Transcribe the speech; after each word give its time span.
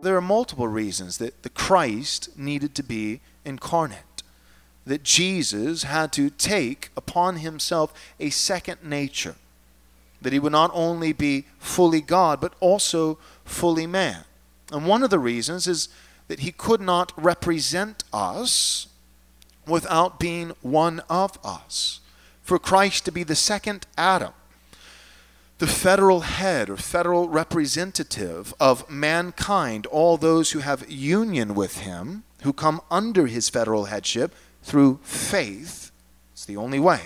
There 0.00 0.16
are 0.16 0.20
multiple 0.20 0.68
reasons 0.68 1.18
that 1.18 1.42
the 1.42 1.48
Christ 1.48 2.38
needed 2.38 2.74
to 2.76 2.82
be 2.82 3.20
incarnate, 3.44 4.22
that 4.86 5.02
Jesus 5.02 5.82
had 5.82 6.12
to 6.12 6.30
take 6.30 6.90
upon 6.96 7.36
himself 7.36 7.92
a 8.20 8.30
second 8.30 8.84
nature, 8.84 9.34
that 10.22 10.32
he 10.32 10.38
would 10.38 10.52
not 10.52 10.70
only 10.72 11.12
be 11.12 11.46
fully 11.58 12.00
God, 12.00 12.40
but 12.40 12.54
also 12.60 13.18
fully 13.44 13.86
man. 13.86 14.24
And 14.72 14.86
one 14.86 15.02
of 15.02 15.10
the 15.10 15.18
reasons 15.18 15.66
is 15.66 15.88
that 16.28 16.40
he 16.40 16.52
could 16.52 16.80
not 16.80 17.12
represent 17.16 18.04
us 18.12 18.86
without 19.66 20.20
being 20.20 20.52
one 20.62 21.00
of 21.10 21.38
us. 21.44 22.00
For 22.42 22.58
Christ 22.58 23.04
to 23.04 23.12
be 23.12 23.24
the 23.24 23.34
second 23.34 23.86
Adam, 23.96 24.32
the 25.58 25.66
federal 25.66 26.20
head 26.20 26.70
or 26.70 26.76
federal 26.76 27.28
representative 27.28 28.54
of 28.60 28.88
mankind, 28.88 29.86
all 29.86 30.16
those 30.16 30.52
who 30.52 30.60
have 30.60 30.90
union 30.90 31.54
with 31.54 31.78
him, 31.78 32.22
who 32.42 32.52
come 32.52 32.80
under 32.90 33.26
his 33.26 33.48
federal 33.48 33.86
headship 33.86 34.34
through 34.62 35.00
faith. 35.02 35.90
It's 36.32 36.44
the 36.44 36.56
only 36.56 36.78
way 36.78 37.00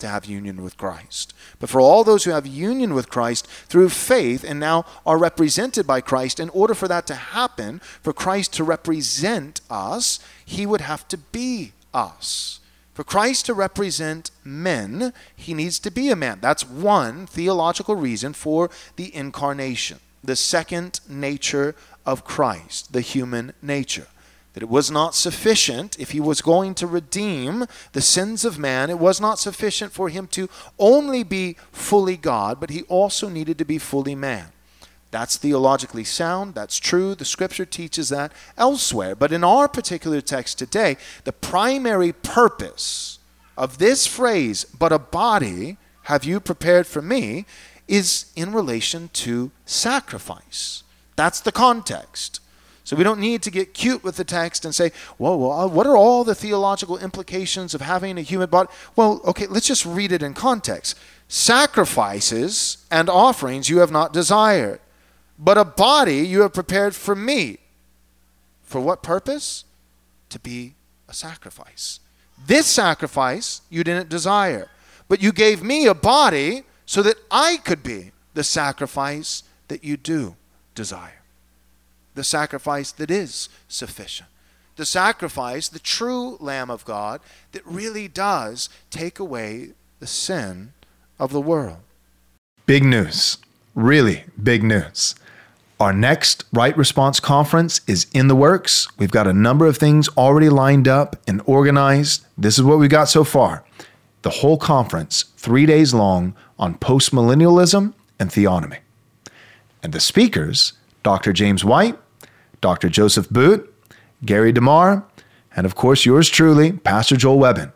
to 0.00 0.08
have 0.08 0.24
union 0.24 0.62
with 0.62 0.76
Christ. 0.76 1.34
But 1.58 1.70
for 1.70 1.80
all 1.80 2.02
those 2.02 2.24
who 2.24 2.30
have 2.32 2.46
union 2.46 2.94
with 2.94 3.10
Christ 3.10 3.46
through 3.46 3.90
faith 3.90 4.44
and 4.44 4.58
now 4.58 4.84
are 5.06 5.18
represented 5.18 5.86
by 5.86 6.00
Christ, 6.00 6.40
in 6.40 6.48
order 6.50 6.74
for 6.74 6.88
that 6.88 7.06
to 7.06 7.14
happen, 7.14 7.80
for 8.02 8.12
Christ 8.12 8.52
to 8.54 8.64
represent 8.64 9.60
us, 9.70 10.18
he 10.44 10.66
would 10.66 10.80
have 10.80 11.06
to 11.08 11.18
be 11.18 11.72
us. 11.94 12.59
For 12.94 13.04
Christ 13.04 13.46
to 13.46 13.54
represent 13.54 14.30
men, 14.44 15.12
he 15.36 15.54
needs 15.54 15.78
to 15.80 15.90
be 15.90 16.10
a 16.10 16.16
man. 16.16 16.38
That's 16.40 16.68
one 16.68 17.26
theological 17.26 17.94
reason 17.94 18.32
for 18.32 18.70
the 18.96 19.14
incarnation, 19.14 20.00
the 20.22 20.36
second 20.36 21.00
nature 21.08 21.74
of 22.04 22.24
Christ, 22.24 22.92
the 22.92 23.00
human 23.00 23.52
nature. 23.62 24.08
That 24.52 24.64
it 24.64 24.68
was 24.68 24.90
not 24.90 25.14
sufficient, 25.14 25.98
if 26.00 26.10
he 26.10 26.18
was 26.18 26.42
going 26.42 26.74
to 26.74 26.86
redeem 26.86 27.66
the 27.92 28.00
sins 28.00 28.44
of 28.44 28.58
man, 28.58 28.90
it 28.90 28.98
was 28.98 29.20
not 29.20 29.38
sufficient 29.38 29.92
for 29.92 30.08
him 30.08 30.26
to 30.28 30.48
only 30.76 31.22
be 31.22 31.56
fully 31.70 32.16
God, 32.16 32.58
but 32.58 32.70
he 32.70 32.82
also 32.82 33.28
needed 33.28 33.58
to 33.58 33.64
be 33.64 33.78
fully 33.78 34.16
man. 34.16 34.46
That's 35.10 35.36
theologically 35.36 36.04
sound. 36.04 36.54
That's 36.54 36.78
true. 36.78 37.14
The 37.14 37.24
scripture 37.24 37.66
teaches 37.66 38.10
that 38.10 38.32
elsewhere. 38.56 39.14
But 39.16 39.32
in 39.32 39.42
our 39.42 39.68
particular 39.68 40.20
text 40.20 40.58
today, 40.58 40.96
the 41.24 41.32
primary 41.32 42.12
purpose 42.12 43.18
of 43.56 43.78
this 43.78 44.06
phrase, 44.06 44.64
but 44.64 44.92
a 44.92 44.98
body 44.98 45.76
have 46.02 46.24
you 46.24 46.40
prepared 46.40 46.86
for 46.86 47.02
me, 47.02 47.44
is 47.88 48.26
in 48.36 48.52
relation 48.52 49.10
to 49.12 49.50
sacrifice. 49.66 50.84
That's 51.16 51.40
the 51.40 51.52
context. 51.52 52.40
So 52.84 52.96
we 52.96 53.04
don't 53.04 53.20
need 53.20 53.42
to 53.42 53.50
get 53.50 53.74
cute 53.74 54.02
with 54.02 54.16
the 54.16 54.24
text 54.24 54.64
and 54.64 54.74
say, 54.74 54.92
whoa, 55.18 55.36
well, 55.36 55.52
uh, 55.52 55.66
what 55.66 55.86
are 55.86 55.96
all 55.96 56.24
the 56.24 56.34
theological 56.34 56.98
implications 56.98 57.74
of 57.74 57.80
having 57.80 58.16
a 58.16 58.22
human 58.22 58.48
body? 58.48 58.68
Well, 58.96 59.20
okay, 59.24 59.46
let's 59.46 59.66
just 59.66 59.84
read 59.84 60.12
it 60.12 60.22
in 60.22 60.34
context. 60.34 60.98
Sacrifices 61.28 62.84
and 62.90 63.08
offerings 63.08 63.68
you 63.68 63.78
have 63.78 63.92
not 63.92 64.12
desired 64.12 64.80
but 65.40 65.56
a 65.56 65.64
body 65.64 66.18
you 66.18 66.42
have 66.42 66.52
prepared 66.52 66.94
for 66.94 67.16
me. 67.16 67.58
For 68.62 68.80
what 68.80 69.02
purpose? 69.02 69.64
To 70.28 70.38
be 70.38 70.74
a 71.08 71.14
sacrifice. 71.14 71.98
This 72.46 72.66
sacrifice 72.66 73.62
you 73.70 73.82
didn't 73.82 74.10
desire, 74.10 74.68
but 75.08 75.22
you 75.22 75.32
gave 75.32 75.62
me 75.62 75.86
a 75.86 75.94
body 75.94 76.64
so 76.86 77.02
that 77.02 77.16
I 77.30 77.56
could 77.56 77.82
be 77.82 78.12
the 78.34 78.44
sacrifice 78.44 79.42
that 79.68 79.82
you 79.82 79.96
do 79.96 80.36
desire. 80.74 81.22
The 82.14 82.24
sacrifice 82.24 82.92
that 82.92 83.10
is 83.10 83.48
sufficient. 83.66 84.28
The 84.76 84.86
sacrifice, 84.86 85.68
the 85.68 85.78
true 85.78 86.36
Lamb 86.38 86.70
of 86.70 86.84
God, 86.84 87.20
that 87.52 87.66
really 87.66 88.08
does 88.08 88.68
take 88.90 89.18
away 89.18 89.70
the 89.98 90.06
sin 90.06 90.72
of 91.18 91.32
the 91.32 91.40
world. 91.40 91.78
Big 92.66 92.84
news. 92.84 93.38
Really 93.74 94.24
big 94.42 94.62
news. 94.62 95.14
Our 95.80 95.94
next 95.94 96.44
Right 96.52 96.76
Response 96.76 97.20
Conference 97.20 97.80
is 97.86 98.06
in 98.12 98.28
the 98.28 98.36
works. 98.36 98.86
We've 98.98 99.10
got 99.10 99.26
a 99.26 99.32
number 99.32 99.64
of 99.64 99.78
things 99.78 100.10
already 100.10 100.50
lined 100.50 100.86
up 100.86 101.16
and 101.26 101.40
organized. 101.46 102.26
This 102.36 102.58
is 102.58 102.64
what 102.64 102.78
we 102.78 102.86
got 102.86 103.08
so 103.08 103.24
far. 103.24 103.64
The 104.20 104.28
whole 104.28 104.58
conference, 104.58 105.24
three 105.38 105.64
days 105.64 105.94
long, 105.94 106.36
on 106.58 106.74
postmillennialism 106.74 107.94
and 108.18 108.28
theonomy. 108.28 108.80
And 109.82 109.94
the 109.94 110.00
speakers, 110.00 110.74
Dr. 111.02 111.32
James 111.32 111.64
White, 111.64 111.98
Dr. 112.60 112.90
Joseph 112.90 113.30
Boot, 113.30 113.74
Gary 114.22 114.52
DeMar, 114.52 115.02
and 115.56 115.64
of 115.64 115.76
course 115.76 116.04
yours 116.04 116.28
truly, 116.28 116.72
Pastor 116.72 117.16
Joel 117.16 117.38
Webbin. 117.38 117.72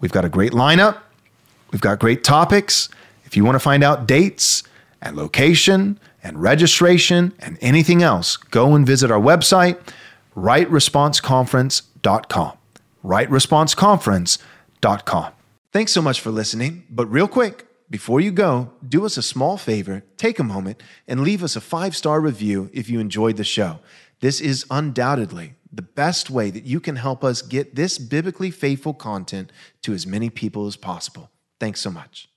We've 0.00 0.10
got 0.10 0.24
a 0.24 0.28
great 0.28 0.50
lineup. 0.50 0.98
We've 1.70 1.80
got 1.80 2.00
great 2.00 2.24
topics. 2.24 2.88
If 3.24 3.36
you 3.36 3.44
want 3.44 3.54
to 3.54 3.60
find 3.60 3.84
out 3.84 4.08
dates 4.08 4.64
and 5.00 5.16
location 5.16 5.98
and 6.22 6.42
registration 6.42 7.32
and 7.38 7.56
anything 7.60 8.02
else, 8.02 8.36
go 8.36 8.74
and 8.74 8.86
visit 8.86 9.10
our 9.10 9.20
website, 9.20 9.78
rightresponseconference.com. 10.36 12.52
Rightresponseconference.com. 13.04 15.32
Thanks 15.72 15.92
so 15.92 16.02
much 16.02 16.20
for 16.20 16.30
listening. 16.30 16.84
But 16.90 17.06
real 17.06 17.28
quick, 17.28 17.66
before 17.88 18.20
you 18.20 18.32
go, 18.32 18.72
do 18.86 19.06
us 19.06 19.16
a 19.16 19.22
small 19.22 19.56
favor, 19.56 20.02
take 20.16 20.38
a 20.38 20.44
moment, 20.44 20.82
and 21.06 21.20
leave 21.20 21.44
us 21.44 21.54
a 21.54 21.60
five 21.60 21.94
star 21.94 22.20
review 22.20 22.70
if 22.72 22.88
you 22.88 22.98
enjoyed 22.98 23.36
the 23.36 23.44
show. 23.44 23.78
This 24.20 24.40
is 24.40 24.64
undoubtedly 24.70 25.54
the 25.72 25.82
best 25.82 26.30
way 26.30 26.50
that 26.50 26.64
you 26.64 26.80
can 26.80 26.96
help 26.96 27.22
us 27.22 27.42
get 27.42 27.74
this 27.74 27.98
biblically 27.98 28.50
faithful 28.50 28.94
content 28.94 29.52
to 29.82 29.92
as 29.92 30.06
many 30.06 30.30
people 30.30 30.66
as 30.66 30.76
possible. 30.76 31.30
Thanks 31.60 31.80
so 31.80 31.90
much. 31.90 32.28